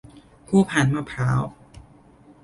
[0.47, 1.41] คู่พานมะพร้าว